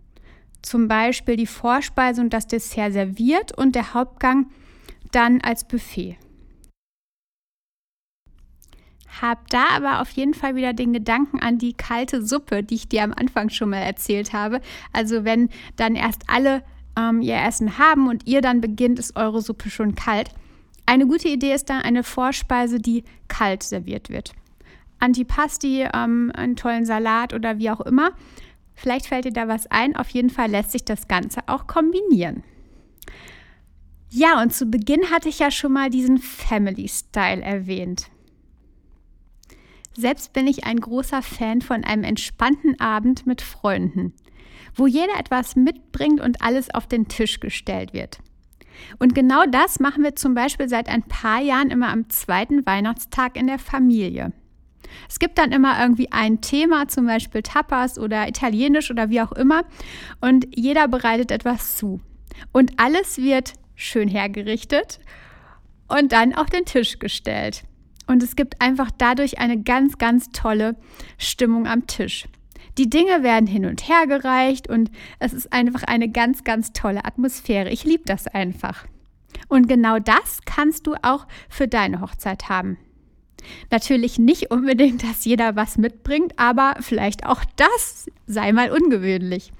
Zum 0.62 0.88
Beispiel 0.88 1.36
die 1.36 1.46
Vorspeise 1.46 2.20
und 2.20 2.32
das 2.32 2.46
Dessert 2.46 2.92
serviert 2.92 3.56
und 3.56 3.74
der 3.74 3.94
Hauptgang 3.94 4.50
dann 5.10 5.40
als 5.40 5.66
Buffet. 5.66 6.16
Hab 9.20 9.48
da 9.50 9.64
aber 9.74 10.00
auf 10.00 10.10
jeden 10.10 10.34
Fall 10.34 10.54
wieder 10.54 10.72
den 10.72 10.92
Gedanken 10.92 11.40
an 11.40 11.58
die 11.58 11.72
kalte 11.72 12.24
Suppe, 12.24 12.62
die 12.62 12.76
ich 12.76 12.88
dir 12.88 13.02
am 13.02 13.12
Anfang 13.12 13.50
schon 13.50 13.70
mal 13.70 13.78
erzählt 13.78 14.32
habe. 14.32 14.60
Also 14.92 15.24
wenn 15.24 15.50
dann 15.76 15.94
erst 15.94 16.22
alle 16.28 16.62
ähm, 16.96 17.20
ihr 17.20 17.36
Essen 17.36 17.78
haben 17.78 18.08
und 18.08 18.26
ihr 18.26 18.40
dann 18.40 18.60
beginnt, 18.60 18.98
ist 18.98 19.16
eure 19.16 19.42
Suppe 19.42 19.68
schon 19.68 19.94
kalt. 19.94 20.30
Eine 20.86 21.06
gute 21.06 21.28
Idee 21.28 21.54
ist 21.54 21.70
dann 21.70 21.82
eine 21.82 22.02
Vorspeise, 22.02 22.78
die 22.80 23.04
kalt 23.28 23.62
serviert 23.62 24.10
wird. 24.10 24.32
Antipasti, 25.00 25.86
ähm, 25.92 26.32
einen 26.34 26.56
tollen 26.56 26.84
Salat 26.84 27.32
oder 27.32 27.58
wie 27.58 27.70
auch 27.70 27.80
immer. 27.80 28.10
Vielleicht 28.80 29.08
fällt 29.08 29.26
dir 29.26 29.32
da 29.32 29.46
was 29.46 29.66
ein. 29.66 29.94
Auf 29.94 30.08
jeden 30.08 30.30
Fall 30.30 30.50
lässt 30.50 30.72
sich 30.72 30.86
das 30.86 31.06
Ganze 31.06 31.40
auch 31.48 31.66
kombinieren. 31.66 32.42
Ja, 34.08 34.40
und 34.40 34.54
zu 34.54 34.64
Beginn 34.64 35.10
hatte 35.10 35.28
ich 35.28 35.38
ja 35.38 35.50
schon 35.50 35.74
mal 35.74 35.90
diesen 35.90 36.16
Family 36.16 36.88
Style 36.88 37.42
erwähnt. 37.42 38.10
Selbst 39.94 40.32
bin 40.32 40.46
ich 40.46 40.64
ein 40.64 40.80
großer 40.80 41.20
Fan 41.20 41.60
von 41.60 41.84
einem 41.84 42.04
entspannten 42.04 42.80
Abend 42.80 43.26
mit 43.26 43.42
Freunden, 43.42 44.14
wo 44.74 44.86
jeder 44.86 45.18
etwas 45.18 45.56
mitbringt 45.56 46.22
und 46.22 46.40
alles 46.40 46.74
auf 46.74 46.86
den 46.86 47.06
Tisch 47.06 47.38
gestellt 47.38 47.92
wird. 47.92 48.20
Und 48.98 49.14
genau 49.14 49.44
das 49.44 49.78
machen 49.78 50.02
wir 50.02 50.16
zum 50.16 50.32
Beispiel 50.32 50.70
seit 50.70 50.88
ein 50.88 51.02
paar 51.02 51.42
Jahren 51.42 51.68
immer 51.68 51.90
am 51.90 52.08
zweiten 52.08 52.64
Weihnachtstag 52.64 53.36
in 53.36 53.46
der 53.46 53.58
Familie. 53.58 54.32
Es 55.08 55.18
gibt 55.18 55.38
dann 55.38 55.52
immer 55.52 55.80
irgendwie 55.80 56.10
ein 56.12 56.40
Thema, 56.40 56.88
zum 56.88 57.06
Beispiel 57.06 57.42
Tapas 57.42 57.98
oder 57.98 58.28
Italienisch 58.28 58.90
oder 58.90 59.10
wie 59.10 59.20
auch 59.20 59.32
immer, 59.32 59.64
und 60.20 60.46
jeder 60.54 60.88
bereitet 60.88 61.30
etwas 61.30 61.76
zu. 61.76 62.00
Und 62.52 62.72
alles 62.78 63.18
wird 63.18 63.54
schön 63.74 64.08
hergerichtet 64.08 65.00
und 65.88 66.12
dann 66.12 66.34
auf 66.34 66.46
den 66.46 66.64
Tisch 66.64 66.98
gestellt. 66.98 67.64
Und 68.06 68.22
es 68.22 68.36
gibt 68.36 68.60
einfach 68.60 68.90
dadurch 68.96 69.38
eine 69.38 69.62
ganz, 69.62 69.98
ganz 69.98 70.30
tolle 70.32 70.76
Stimmung 71.16 71.66
am 71.66 71.86
Tisch. 71.86 72.26
Die 72.78 72.90
Dinge 72.90 73.22
werden 73.22 73.46
hin 73.46 73.66
und 73.66 73.88
her 73.88 74.06
gereicht 74.06 74.68
und 74.68 74.90
es 75.18 75.32
ist 75.32 75.52
einfach 75.52 75.82
eine 75.84 76.08
ganz, 76.08 76.44
ganz 76.44 76.72
tolle 76.72 77.04
Atmosphäre. 77.04 77.70
Ich 77.70 77.84
liebe 77.84 78.04
das 78.06 78.26
einfach. 78.26 78.86
Und 79.48 79.68
genau 79.68 79.98
das 79.98 80.40
kannst 80.44 80.86
du 80.86 80.94
auch 81.02 81.26
für 81.48 81.68
deine 81.68 82.00
Hochzeit 82.00 82.48
haben. 82.48 82.78
Natürlich 83.70 84.18
nicht 84.18 84.50
unbedingt, 84.50 85.02
dass 85.02 85.24
jeder 85.24 85.56
was 85.56 85.78
mitbringt, 85.78 86.38
aber 86.38 86.76
vielleicht 86.80 87.26
auch 87.26 87.42
das 87.56 88.06
sei 88.26 88.52
mal 88.52 88.70
ungewöhnlich. 88.70 89.52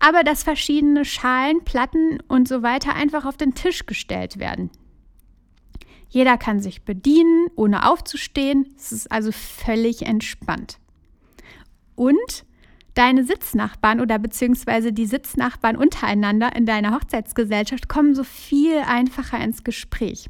Aber 0.00 0.24
dass 0.24 0.42
verschiedene 0.42 1.04
Schalen, 1.04 1.64
Platten 1.64 2.18
und 2.28 2.48
so 2.48 2.62
weiter 2.62 2.94
einfach 2.94 3.24
auf 3.24 3.36
den 3.36 3.54
Tisch 3.54 3.86
gestellt 3.86 4.38
werden. 4.38 4.70
Jeder 6.08 6.36
kann 6.36 6.60
sich 6.60 6.82
bedienen, 6.82 7.48
ohne 7.56 7.88
aufzustehen. 7.88 8.74
Es 8.76 8.92
ist 8.92 9.10
also 9.10 9.32
völlig 9.32 10.02
entspannt. 10.02 10.78
Und 11.94 12.44
deine 12.94 13.24
Sitznachbarn 13.24 14.00
oder 14.00 14.18
beziehungsweise 14.18 14.92
die 14.92 15.06
Sitznachbarn 15.06 15.76
untereinander 15.76 16.54
in 16.54 16.66
deiner 16.66 16.94
Hochzeitsgesellschaft 16.94 17.88
kommen 17.88 18.14
so 18.14 18.24
viel 18.24 18.78
einfacher 18.78 19.42
ins 19.42 19.64
Gespräch. 19.64 20.28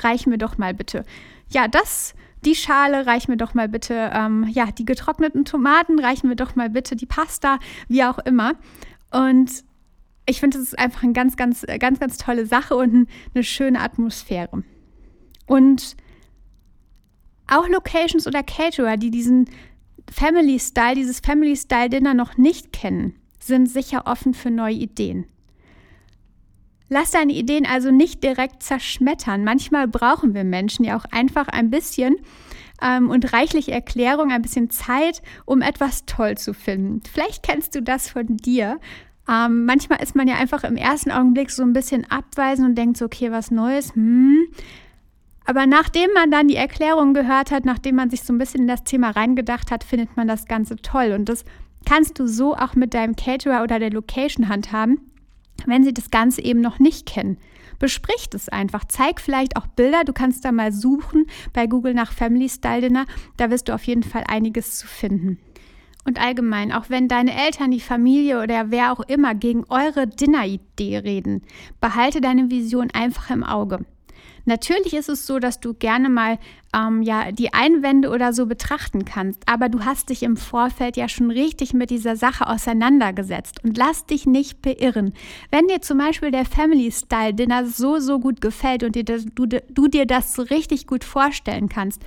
Reich 0.00 0.26
mir 0.26 0.38
doch 0.38 0.58
mal 0.58 0.74
bitte 0.74 1.04
ja, 1.48 1.68
das, 1.68 2.14
die 2.44 2.54
Schale, 2.54 3.06
reich 3.06 3.28
mir 3.28 3.36
doch 3.36 3.54
mal 3.54 3.68
bitte, 3.68 4.10
ähm, 4.12 4.46
ja, 4.48 4.66
die 4.66 4.84
getrockneten 4.84 5.44
Tomaten, 5.44 5.98
reich 5.98 6.22
mir 6.22 6.36
doch 6.36 6.54
mal 6.54 6.70
bitte 6.70 6.96
die 6.96 7.06
Pasta, 7.06 7.58
wie 7.88 8.04
auch 8.04 8.18
immer. 8.20 8.54
Und 9.10 9.64
ich 10.26 10.40
finde, 10.40 10.58
das 10.58 10.68
ist 10.68 10.78
einfach 10.78 11.02
eine 11.02 11.12
ganz, 11.12 11.36
ganz, 11.36 11.64
ganz, 11.78 12.00
ganz 12.00 12.18
tolle 12.18 12.46
Sache 12.46 12.76
und 12.76 13.08
eine 13.34 13.44
schöne 13.44 13.80
Atmosphäre. 13.80 14.62
Und 15.46 15.96
auch 17.46 17.68
Locations 17.68 18.26
oder 18.26 18.42
Caterer, 18.42 18.96
die 18.96 19.10
diesen 19.10 19.48
Family 20.10 20.58
Style, 20.58 20.96
dieses 20.96 21.20
Family 21.20 21.56
Style 21.56 21.88
Dinner 21.88 22.14
noch 22.14 22.36
nicht 22.36 22.72
kennen, 22.72 23.14
sind 23.38 23.68
sicher 23.68 24.06
offen 24.06 24.34
für 24.34 24.50
neue 24.50 24.74
Ideen. 24.74 25.26
Lass 26.88 27.10
deine 27.10 27.32
Ideen 27.32 27.66
also 27.66 27.90
nicht 27.90 28.22
direkt 28.22 28.62
zerschmettern. 28.62 29.42
Manchmal 29.42 29.88
brauchen 29.88 30.34
wir 30.34 30.44
Menschen 30.44 30.84
ja 30.84 30.96
auch 30.96 31.04
einfach 31.10 31.48
ein 31.48 31.70
bisschen 31.70 32.16
ähm, 32.80 33.10
und 33.10 33.32
reichlich 33.32 33.72
Erklärung, 33.72 34.30
ein 34.30 34.42
bisschen 34.42 34.70
Zeit, 34.70 35.22
um 35.44 35.62
etwas 35.62 36.06
toll 36.06 36.36
zu 36.38 36.54
finden. 36.54 37.02
Vielleicht 37.12 37.42
kennst 37.42 37.74
du 37.74 37.82
das 37.82 38.08
von 38.08 38.36
dir. 38.36 38.78
Ähm, 39.28 39.64
manchmal 39.64 40.00
ist 40.00 40.14
man 40.14 40.28
ja 40.28 40.36
einfach 40.36 40.62
im 40.62 40.76
ersten 40.76 41.10
Augenblick 41.10 41.50
so 41.50 41.64
ein 41.64 41.72
bisschen 41.72 42.08
abweisend 42.08 42.68
und 42.68 42.74
denkt 42.76 42.98
so, 42.98 43.06
okay, 43.06 43.32
was 43.32 43.50
Neues. 43.50 43.92
Hm. 43.94 44.46
Aber 45.44 45.66
nachdem 45.66 46.12
man 46.12 46.30
dann 46.30 46.48
die 46.48 46.56
Erklärung 46.56 47.14
gehört 47.14 47.50
hat, 47.50 47.64
nachdem 47.64 47.96
man 47.96 48.10
sich 48.10 48.22
so 48.22 48.32
ein 48.32 48.38
bisschen 48.38 48.62
in 48.62 48.68
das 48.68 48.84
Thema 48.84 49.10
reingedacht 49.10 49.72
hat, 49.72 49.82
findet 49.82 50.16
man 50.16 50.28
das 50.28 50.46
Ganze 50.46 50.76
toll. 50.76 51.12
Und 51.12 51.28
das 51.28 51.44
kannst 51.84 52.18
du 52.20 52.28
so 52.28 52.54
auch 52.54 52.74
mit 52.74 52.94
deinem 52.94 53.16
Caterer 53.16 53.64
oder 53.64 53.80
der 53.80 53.90
Location 53.90 54.48
handhaben 54.48 55.00
wenn 55.64 55.84
sie 55.84 55.94
das 55.94 56.10
Ganze 56.10 56.42
eben 56.42 56.60
noch 56.60 56.78
nicht 56.78 57.06
kennen. 57.06 57.38
Besprich 57.78 58.28
es 58.34 58.48
einfach. 58.48 58.84
Zeig 58.86 59.20
vielleicht 59.20 59.56
auch 59.56 59.66
Bilder. 59.66 60.04
Du 60.04 60.12
kannst 60.12 60.44
da 60.44 60.52
mal 60.52 60.72
suchen 60.72 61.26
bei 61.52 61.66
Google 61.66 61.94
nach 61.94 62.12
Family 62.12 62.48
Style 62.48 62.80
Dinner. 62.80 63.06
Da 63.36 63.50
wirst 63.50 63.68
du 63.68 63.74
auf 63.74 63.84
jeden 63.84 64.02
Fall 64.02 64.24
einiges 64.26 64.78
zu 64.78 64.86
finden. 64.86 65.38
Und 66.04 66.20
allgemein, 66.20 66.72
auch 66.72 66.88
wenn 66.88 67.08
deine 67.08 67.34
Eltern, 67.34 67.72
die 67.72 67.80
Familie 67.80 68.40
oder 68.40 68.70
wer 68.70 68.92
auch 68.92 69.00
immer 69.00 69.34
gegen 69.34 69.64
eure 69.68 70.06
Dinner-Idee 70.06 70.98
reden, 70.98 71.42
behalte 71.80 72.20
deine 72.20 72.48
Vision 72.48 72.90
einfach 72.92 73.30
im 73.30 73.42
Auge. 73.42 73.84
Natürlich 74.46 74.94
ist 74.94 75.08
es 75.08 75.26
so, 75.26 75.40
dass 75.40 75.58
du 75.58 75.74
gerne 75.74 76.08
mal 76.08 76.38
ähm, 76.72 77.02
ja, 77.02 77.32
die 77.32 77.52
Einwände 77.52 78.10
oder 78.10 78.32
so 78.32 78.46
betrachten 78.46 79.04
kannst, 79.04 79.42
aber 79.46 79.68
du 79.68 79.84
hast 79.84 80.08
dich 80.08 80.22
im 80.22 80.36
Vorfeld 80.36 80.96
ja 80.96 81.08
schon 81.08 81.32
richtig 81.32 81.74
mit 81.74 81.90
dieser 81.90 82.14
Sache 82.14 82.46
auseinandergesetzt 82.46 83.64
und 83.64 83.76
lass 83.76 84.06
dich 84.06 84.24
nicht 84.24 84.62
beirren. 84.62 85.14
Wenn 85.50 85.66
dir 85.66 85.80
zum 85.80 85.98
Beispiel 85.98 86.30
der 86.30 86.44
Family 86.44 86.92
Style 86.92 87.34
Dinner 87.34 87.66
so, 87.66 87.98
so 87.98 88.20
gut 88.20 88.40
gefällt 88.40 88.84
und 88.84 88.94
dir 88.94 89.04
das, 89.04 89.26
du, 89.34 89.46
du 89.46 89.88
dir 89.88 90.06
das 90.06 90.32
so 90.32 90.42
richtig 90.42 90.86
gut 90.86 91.02
vorstellen 91.02 91.68
kannst, 91.68 92.02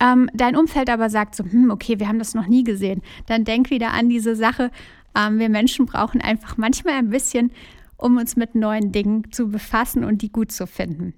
ähm, 0.00 0.28
dein 0.34 0.56
Umfeld 0.56 0.90
aber 0.90 1.10
sagt 1.10 1.36
so, 1.36 1.44
hm, 1.44 1.70
okay, 1.70 2.00
wir 2.00 2.08
haben 2.08 2.18
das 2.18 2.34
noch 2.34 2.48
nie 2.48 2.64
gesehen, 2.64 3.02
dann 3.26 3.44
denk 3.44 3.70
wieder 3.70 3.92
an 3.92 4.08
diese 4.08 4.34
Sache. 4.34 4.72
Ähm, 5.16 5.38
wir 5.38 5.48
Menschen 5.48 5.86
brauchen 5.86 6.20
einfach 6.20 6.56
manchmal 6.56 6.94
ein 6.94 7.10
bisschen, 7.10 7.52
um 7.96 8.16
uns 8.16 8.34
mit 8.34 8.56
neuen 8.56 8.90
Dingen 8.90 9.30
zu 9.30 9.48
befassen 9.48 10.02
und 10.02 10.22
die 10.22 10.32
gut 10.32 10.50
zu 10.50 10.66
finden. 10.66 11.14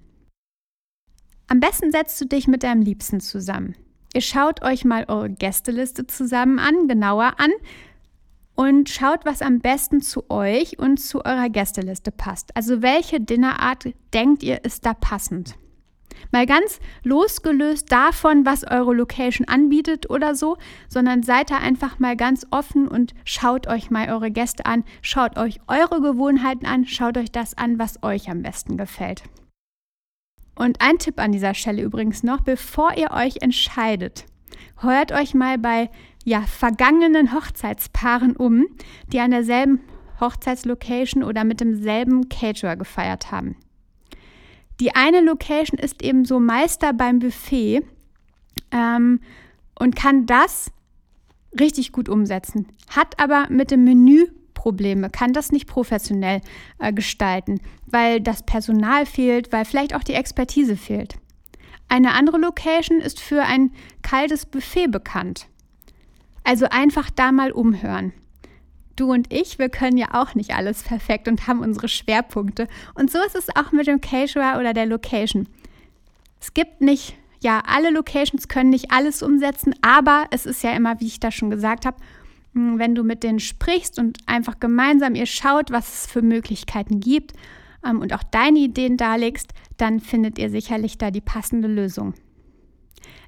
Am 1.51 1.59
besten 1.59 1.91
setzt 1.91 2.21
du 2.21 2.25
dich 2.25 2.47
mit 2.47 2.63
deinem 2.63 2.81
Liebsten 2.81 3.19
zusammen. 3.19 3.75
Ihr 4.13 4.21
schaut 4.21 4.61
euch 4.61 4.85
mal 4.85 5.03
eure 5.09 5.29
Gästeliste 5.29 6.07
zusammen 6.07 6.59
an, 6.59 6.87
genauer 6.87 7.33
an 7.39 7.51
und 8.55 8.87
schaut, 8.87 9.25
was 9.25 9.41
am 9.41 9.59
besten 9.59 9.99
zu 10.01 10.29
euch 10.29 10.79
und 10.79 10.95
zu 10.95 11.25
eurer 11.25 11.49
Gästeliste 11.49 12.09
passt. 12.09 12.55
Also 12.55 12.81
welche 12.81 13.19
Dinnerart 13.19 13.89
denkt 14.13 14.43
ihr 14.43 14.63
ist 14.63 14.85
da 14.85 14.93
passend? 14.93 15.55
Mal 16.31 16.45
ganz 16.45 16.79
losgelöst 17.03 17.91
davon, 17.91 18.45
was 18.45 18.63
eure 18.63 18.93
Location 18.93 19.45
anbietet 19.45 20.09
oder 20.09 20.35
so, 20.35 20.55
sondern 20.87 21.21
seid 21.21 21.51
da 21.51 21.57
einfach 21.57 21.99
mal 21.99 22.15
ganz 22.15 22.47
offen 22.51 22.87
und 22.87 23.13
schaut 23.25 23.67
euch 23.67 23.91
mal 23.91 24.09
eure 24.09 24.31
Gäste 24.31 24.65
an, 24.65 24.85
schaut 25.01 25.37
euch 25.37 25.59
eure 25.67 25.99
Gewohnheiten 25.99 26.65
an, 26.65 26.85
schaut 26.85 27.17
euch 27.17 27.29
das 27.29 27.57
an, 27.57 27.77
was 27.77 28.01
euch 28.03 28.29
am 28.29 28.41
besten 28.41 28.77
gefällt. 28.77 29.23
Und 30.61 30.79
ein 30.79 30.99
Tipp 30.99 31.19
an 31.19 31.31
dieser 31.31 31.55
Stelle 31.55 31.81
übrigens 31.81 32.21
noch, 32.21 32.41
bevor 32.41 32.95
ihr 32.95 33.09
euch 33.09 33.37
entscheidet, 33.41 34.27
heuert 34.83 35.11
euch 35.11 35.33
mal 35.33 35.57
bei 35.57 35.89
ja, 36.23 36.43
vergangenen 36.43 37.33
Hochzeitspaaren 37.33 38.35
um, 38.35 38.67
die 39.11 39.19
an 39.19 39.31
derselben 39.31 39.79
Hochzeitslocation 40.19 41.23
oder 41.23 41.45
mit 41.45 41.61
demselben 41.61 42.29
Caterer 42.29 42.75
gefeiert 42.75 43.31
haben. 43.31 43.55
Die 44.79 44.93
eine 44.93 45.21
Location 45.21 45.79
ist 45.79 46.03
eben 46.03 46.25
so 46.25 46.39
Meister 46.39 46.93
beim 46.93 47.17
Buffet 47.17 47.81
ähm, 48.69 49.19
und 49.79 49.95
kann 49.95 50.27
das 50.27 50.71
richtig 51.59 51.91
gut 51.91 52.07
umsetzen, 52.07 52.67
hat 52.87 53.19
aber 53.19 53.47
mit 53.49 53.71
dem 53.71 53.83
Menü 53.83 54.27
Probleme, 54.61 55.09
kann 55.09 55.33
das 55.33 55.51
nicht 55.51 55.65
professionell 55.65 56.39
äh, 56.77 56.93
gestalten, 56.93 57.61
weil 57.87 58.21
das 58.21 58.43
Personal 58.43 59.07
fehlt, 59.07 59.51
weil 59.51 59.65
vielleicht 59.65 59.95
auch 59.95 60.03
die 60.03 60.13
Expertise 60.13 60.77
fehlt. 60.77 61.15
Eine 61.89 62.13
andere 62.13 62.37
Location 62.37 63.01
ist 63.01 63.19
für 63.19 63.41
ein 63.41 63.71
kaltes 64.03 64.45
Buffet 64.45 64.85
bekannt. 64.85 65.47
Also 66.43 66.67
einfach 66.69 67.09
da 67.09 67.31
mal 67.31 67.51
umhören. 67.51 68.13
Du 68.95 69.11
und 69.11 69.33
ich, 69.33 69.57
wir 69.57 69.69
können 69.69 69.97
ja 69.97 70.09
auch 70.13 70.35
nicht 70.35 70.53
alles 70.53 70.83
perfekt 70.83 71.27
und 71.27 71.47
haben 71.47 71.61
unsere 71.61 71.87
Schwerpunkte. 71.87 72.67
Und 72.93 73.09
so 73.09 73.17
ist 73.25 73.35
es 73.35 73.49
auch 73.55 73.71
mit 73.71 73.87
dem 73.87 73.99
Caterer 73.99 74.59
oder 74.59 74.73
der 74.73 74.85
Location. 74.85 75.49
Es 76.39 76.53
gibt 76.53 76.81
nicht 76.81 77.15
ja, 77.43 77.63
alle 77.65 77.89
Locations 77.89 78.47
können 78.47 78.69
nicht 78.69 78.91
alles 78.91 79.23
umsetzen, 79.23 79.73
aber 79.81 80.25
es 80.29 80.45
ist 80.45 80.61
ja 80.61 80.73
immer, 80.73 80.99
wie 80.99 81.07
ich 81.07 81.19
da 81.19 81.31
schon 81.31 81.49
gesagt 81.49 81.87
habe, 81.87 81.97
wenn 82.53 82.95
du 82.95 83.03
mit 83.03 83.23
denen 83.23 83.39
sprichst 83.39 83.97
und 83.99 84.17
einfach 84.25 84.59
gemeinsam 84.59 85.15
ihr 85.15 85.25
schaut, 85.25 85.71
was 85.71 86.03
es 86.03 86.11
für 86.11 86.21
Möglichkeiten 86.21 86.99
gibt 86.99 87.33
ähm, 87.85 88.01
und 88.01 88.13
auch 88.13 88.23
deine 88.23 88.59
Ideen 88.59 88.97
darlegst, 88.97 89.53
dann 89.77 89.99
findet 89.99 90.37
ihr 90.37 90.49
sicherlich 90.49 90.97
da 90.97 91.11
die 91.11 91.21
passende 91.21 91.67
Lösung. 91.67 92.13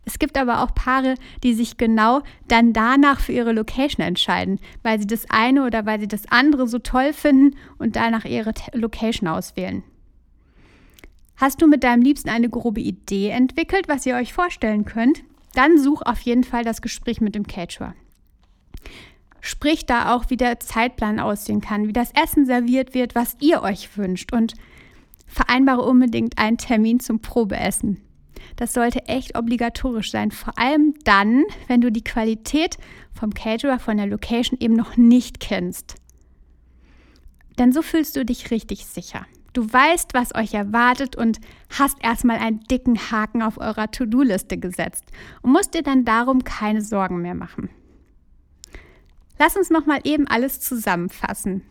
Es 0.05 0.19
gibt 0.19 0.37
aber 0.37 0.61
auch 0.61 0.75
Paare, 0.75 1.15
die 1.43 1.53
sich 1.53 1.77
genau 1.77 2.21
dann 2.47 2.73
danach 2.73 3.21
für 3.21 3.31
ihre 3.31 3.53
Location 3.53 4.05
entscheiden, 4.05 4.59
weil 4.81 4.99
sie 4.99 5.07
das 5.07 5.29
eine 5.29 5.65
oder 5.65 5.85
weil 5.85 5.99
sie 5.99 6.09
das 6.09 6.29
andere 6.29 6.67
so 6.67 6.79
toll 6.79 7.13
finden 7.13 7.55
und 7.77 7.95
danach 7.95 8.25
ihre 8.25 8.53
Location 8.73 9.29
auswählen. 9.29 9.83
Hast 11.37 11.61
du 11.61 11.67
mit 11.67 11.83
deinem 11.83 12.01
Liebsten 12.01 12.29
eine 12.29 12.49
grobe 12.49 12.81
Idee 12.81 13.29
entwickelt, 13.29 13.87
was 13.87 14.05
ihr 14.05 14.15
euch 14.15 14.33
vorstellen 14.33 14.85
könnt? 14.85 15.23
Dann 15.55 15.77
such 15.77 16.01
auf 16.01 16.19
jeden 16.21 16.43
Fall 16.43 16.63
das 16.63 16.81
Gespräch 16.81 17.21
mit 17.21 17.35
dem 17.35 17.47
Caterer. 17.47 17.95
Sprich 19.45 19.85
da 19.85 20.15
auch, 20.15 20.29
wie 20.29 20.37
der 20.37 20.61
Zeitplan 20.61 21.19
aussehen 21.19 21.59
kann, 21.59 21.89
wie 21.89 21.93
das 21.93 22.13
Essen 22.13 22.45
serviert 22.45 22.93
wird, 22.93 23.13
was 23.13 23.35
ihr 23.41 23.61
euch 23.61 23.97
wünscht 23.97 24.31
und 24.31 24.53
vereinbare 25.27 25.81
unbedingt 25.81 26.37
einen 26.37 26.57
Termin 26.57 27.01
zum 27.01 27.19
Probeessen. 27.19 28.01
Das 28.55 28.71
sollte 28.71 29.05
echt 29.09 29.37
obligatorisch 29.37 30.11
sein, 30.11 30.31
vor 30.31 30.57
allem 30.57 30.93
dann, 31.03 31.43
wenn 31.67 31.81
du 31.81 31.91
die 31.91 32.05
Qualität 32.05 32.77
vom 33.11 33.33
Caterer, 33.33 33.79
von 33.79 33.97
der 33.97 34.07
Location 34.07 34.57
eben 34.61 34.77
noch 34.77 34.95
nicht 34.95 35.41
kennst. 35.41 35.95
Denn 37.59 37.73
so 37.73 37.81
fühlst 37.81 38.15
du 38.15 38.23
dich 38.23 38.49
richtig 38.49 38.85
sicher. 38.85 39.25
Du 39.51 39.61
weißt, 39.71 40.13
was 40.13 40.33
euch 40.35 40.53
erwartet 40.53 41.17
und 41.17 41.41
hast 41.69 42.01
erstmal 42.01 42.37
einen 42.37 42.61
dicken 42.61 42.97
Haken 43.11 43.41
auf 43.41 43.57
eurer 43.57 43.91
To-Do-Liste 43.91 44.57
gesetzt 44.57 45.03
und 45.41 45.51
musst 45.51 45.73
dir 45.73 45.83
dann 45.83 46.05
darum 46.05 46.45
keine 46.45 46.81
Sorgen 46.81 47.21
mehr 47.21 47.35
machen. 47.35 47.69
Lass 49.43 49.57
uns 49.57 49.69
noch 49.69 49.85
mal 49.85 49.99
eben 50.05 50.25
alles 50.25 50.61
zusammenfassen. 50.61 51.63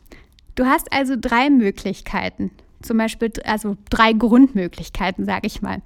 Du 0.57 0.67
hast 0.67 0.93
also 0.93 1.15
drei 1.19 1.49
Möglichkeiten, 1.49 2.51
zum 2.83 2.99
Beispiel 2.99 3.33
also 3.47 3.79
drei 3.89 4.13
Grundmöglichkeiten, 4.13 5.25
sage 5.25 5.47
ich 5.47 5.63
mal. 5.63 5.81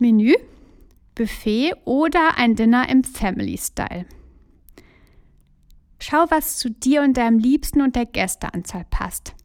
Menü, 0.00 0.34
Buffet 1.14 1.74
oder 1.84 2.36
ein 2.38 2.56
Dinner 2.56 2.88
im 2.88 3.04
Family 3.04 3.56
Style. 3.56 4.04
Schau, 6.00 6.26
was 6.28 6.58
zu 6.58 6.70
dir 6.70 7.02
und 7.02 7.16
deinem 7.16 7.38
Liebsten 7.38 7.82
und 7.82 7.94
der 7.94 8.06
Gästeanzahl 8.06 8.84
passt. 8.90 9.36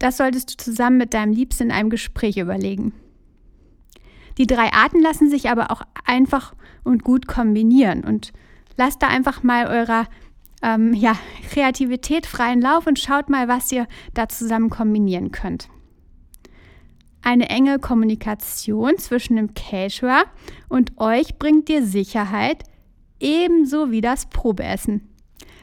Das 0.00 0.16
solltest 0.16 0.50
du 0.50 0.56
zusammen 0.56 0.98
mit 0.98 1.14
deinem 1.14 1.32
Liebsten 1.32 1.64
in 1.64 1.70
einem 1.70 1.90
Gespräch 1.90 2.36
überlegen. 2.36 2.94
Die 4.38 4.48
drei 4.48 4.72
Arten 4.72 5.00
lassen 5.00 5.30
sich 5.30 5.50
aber 5.50 5.70
auch 5.70 5.82
einfach 6.04 6.52
und 6.82 7.04
gut 7.04 7.28
kombinieren 7.28 8.02
und 8.02 8.32
lasst 8.80 9.02
da 9.02 9.08
einfach 9.08 9.42
mal 9.42 9.66
eurer 9.66 10.06
ähm, 10.62 10.92
ja, 10.94 11.14
Kreativität 11.50 12.26
freien 12.26 12.60
Lauf 12.60 12.86
und 12.86 12.98
schaut 12.98 13.28
mal, 13.28 13.46
was 13.46 13.70
ihr 13.70 13.86
da 14.14 14.28
zusammen 14.28 14.70
kombinieren 14.70 15.30
könnt 15.30 15.68
eine 17.22 17.50
enge 17.50 17.78
Kommunikation 17.78 18.96
zwischen 18.98 19.36
dem 19.36 19.54
Caterer 19.54 20.24
und 20.68 20.98
euch 20.98 21.38
bringt 21.38 21.68
dir 21.68 21.84
Sicherheit, 21.84 22.64
ebenso 23.18 23.90
wie 23.90 24.00
das 24.00 24.26
Probeessen. 24.26 25.08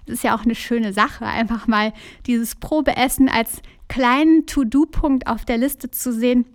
Das 0.05 0.15
ist 0.15 0.23
ja 0.23 0.35
auch 0.35 0.43
eine 0.43 0.55
schöne 0.55 0.93
Sache, 0.93 1.25
einfach 1.25 1.67
mal 1.67 1.93
dieses 2.25 2.55
Probeessen 2.55 3.27
als 3.27 3.61
kleinen 3.89 4.45
To-Do-Punkt 4.45 5.27
auf 5.27 5.43
der 5.43 5.57
Liste 5.57 5.91
zu 5.91 6.13
sehen 6.13 6.45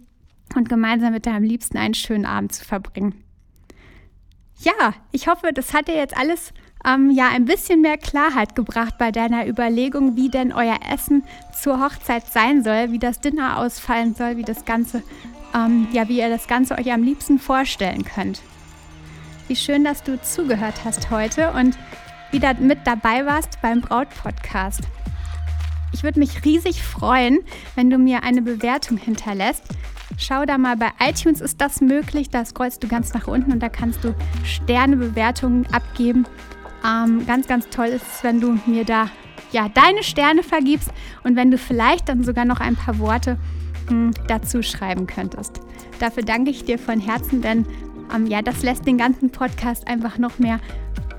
und 0.54 0.68
gemeinsam 0.68 1.12
mit 1.12 1.26
deinem 1.26 1.44
Liebsten 1.44 1.76
einen 1.76 1.94
schönen 1.94 2.24
Abend 2.24 2.52
zu 2.52 2.64
verbringen. 2.64 3.21
Ja, 4.62 4.94
ich 5.10 5.26
hoffe, 5.26 5.52
das 5.52 5.74
hat 5.74 5.88
dir 5.88 5.96
jetzt 5.96 6.16
alles 6.16 6.52
ähm, 6.86 7.10
ja 7.10 7.28
ein 7.28 7.46
bisschen 7.46 7.80
mehr 7.80 7.98
Klarheit 7.98 8.54
gebracht 8.54 8.96
bei 8.96 9.10
deiner 9.10 9.46
Überlegung, 9.48 10.14
wie 10.14 10.28
denn 10.28 10.52
euer 10.52 10.78
Essen 10.88 11.24
zur 11.52 11.80
Hochzeit 11.80 12.26
sein 12.28 12.62
soll, 12.62 12.92
wie 12.92 13.00
das 13.00 13.20
Dinner 13.20 13.58
ausfallen 13.58 14.14
soll, 14.14 14.36
wie 14.36 14.44
das 14.44 14.64
Ganze, 14.64 15.02
ähm, 15.52 15.88
ja, 15.92 16.08
wie 16.08 16.18
ihr 16.18 16.28
das 16.28 16.46
Ganze 16.46 16.78
euch 16.78 16.92
am 16.92 17.02
liebsten 17.02 17.40
vorstellen 17.40 18.04
könnt. 18.04 18.40
Wie 19.48 19.56
schön, 19.56 19.82
dass 19.82 20.04
du 20.04 20.20
zugehört 20.22 20.84
hast 20.84 21.10
heute 21.10 21.50
und 21.52 21.76
wieder 22.30 22.54
mit 22.54 22.78
dabei 22.84 23.26
warst 23.26 23.60
beim 23.62 23.80
Braut-Podcast. 23.80 24.82
Ich 25.92 26.04
würde 26.04 26.20
mich 26.20 26.44
riesig 26.44 26.82
freuen, 26.82 27.40
wenn 27.74 27.90
du 27.90 27.98
mir 27.98 28.22
eine 28.22 28.42
Bewertung 28.42 28.96
hinterlässt. 28.96 29.64
Schau 30.18 30.44
da 30.44 30.58
mal 30.58 30.76
bei 30.76 30.90
iTunes 31.00 31.40
ist 31.40 31.60
das 31.60 31.80
möglich. 31.80 32.30
Da 32.30 32.44
scrollst 32.44 32.82
du 32.82 32.88
ganz 32.88 33.14
nach 33.14 33.26
unten 33.26 33.52
und 33.52 33.60
da 33.60 33.68
kannst 33.68 34.04
du 34.04 34.14
Sternebewertungen 34.44 35.66
abgeben. 35.72 36.26
Ähm, 36.84 37.26
ganz, 37.26 37.46
ganz 37.46 37.68
toll 37.68 37.86
ist 37.86 38.04
es, 38.06 38.24
wenn 38.24 38.40
du 38.40 38.58
mir 38.66 38.84
da 38.84 39.08
ja, 39.52 39.68
deine 39.68 40.02
Sterne 40.02 40.42
vergibst 40.42 40.90
und 41.24 41.36
wenn 41.36 41.50
du 41.50 41.58
vielleicht 41.58 42.08
dann 42.08 42.24
sogar 42.24 42.44
noch 42.44 42.60
ein 42.60 42.74
paar 42.74 42.98
Worte 42.98 43.38
mh, 43.86 43.90
hm, 43.90 44.10
dazu 44.26 44.62
schreiben 44.62 45.06
könntest. 45.06 45.60
Dafür 46.00 46.22
danke 46.22 46.50
ich 46.50 46.64
dir 46.64 46.78
von 46.78 47.00
Herzen, 47.00 47.42
denn 47.42 47.66
ähm, 48.14 48.26
ja, 48.26 48.42
das 48.42 48.62
lässt 48.62 48.86
den 48.86 48.98
ganzen 48.98 49.30
Podcast 49.30 49.86
einfach 49.86 50.18
noch 50.18 50.38
mehr 50.38 50.58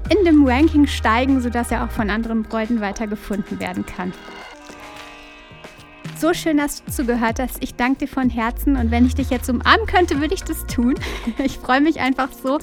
in 0.10 0.26
dem 0.26 0.46
Ranking 0.46 0.88
steigen, 0.88 1.42
sodass 1.42 1.72
er 1.72 1.86
auch 1.86 1.92
von 1.92 2.10
anderen 2.10 2.44
Bräuten 2.44 2.82
weiter 2.82 3.08
gefunden 3.08 3.60
werden 3.60 3.86
kann. 3.86 4.14
So 6.24 6.34
schön, 6.34 6.56
dass 6.56 6.82
du 6.82 6.90
zugehört 6.90 7.38
hast. 7.42 7.62
Ich 7.62 7.76
danke 7.76 8.06
dir 8.06 8.08
von 8.08 8.30
Herzen 8.30 8.78
und 8.78 8.92
wenn 8.92 9.06
ich 9.06 9.14
dich 9.14 9.30
jetzt 9.30 9.50
umarmen 9.50 9.86
könnte, 9.88 10.22
würde 10.22 10.34
ich 10.34 10.42
das 10.46 10.66
tun. 10.68 10.96
Ich 11.44 11.58
freue 11.58 11.82
mich 11.82 12.00
einfach 12.00 12.30
so, 12.32 12.60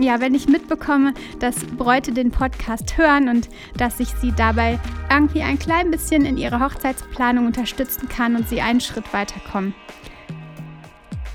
ja, 0.00 0.20
wenn 0.20 0.36
ich 0.36 0.46
mitbekomme, 0.46 1.12
dass 1.40 1.64
Bräute 1.64 2.12
den 2.12 2.30
Podcast 2.30 2.96
hören 2.96 3.28
und 3.28 3.48
dass 3.76 3.98
ich 3.98 4.10
sie 4.20 4.30
dabei 4.30 4.78
irgendwie 5.10 5.42
ein 5.42 5.58
klein 5.58 5.90
bisschen 5.90 6.24
in 6.24 6.36
ihrer 6.36 6.60
Hochzeitsplanung 6.60 7.46
unterstützen 7.46 8.08
kann 8.08 8.36
und 8.36 8.48
sie 8.48 8.60
einen 8.60 8.80
Schritt 8.80 9.12
weiterkommen. 9.12 9.74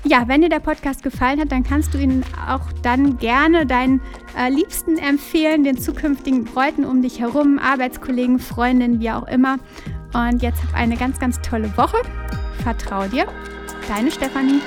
Ja, 0.04 0.26
wenn 0.26 0.40
dir 0.40 0.48
der 0.48 0.60
Podcast 0.60 1.02
gefallen 1.02 1.38
hat, 1.38 1.52
dann 1.52 1.64
kannst 1.64 1.92
du 1.92 1.98
ihn 1.98 2.24
auch 2.48 2.72
dann 2.82 3.18
gerne 3.18 3.66
deinen 3.66 4.00
äh, 4.38 4.48
Liebsten 4.48 4.96
empfehlen, 4.96 5.64
den 5.64 5.76
zukünftigen 5.76 6.44
Bräuten 6.44 6.86
um 6.86 7.02
dich 7.02 7.20
herum, 7.20 7.58
Arbeitskollegen, 7.58 8.38
Freundinnen, 8.38 9.00
wie 9.00 9.10
auch 9.10 9.28
immer. 9.28 9.58
Und 10.12 10.42
jetzt 10.42 10.62
hab 10.64 10.74
eine 10.74 10.96
ganz, 10.96 11.18
ganz 11.18 11.40
tolle 11.40 11.74
Woche. 11.76 11.98
Vertrau 12.62 13.06
dir. 13.06 13.26
Deine 13.88 14.10
Stefanie. 14.10 14.60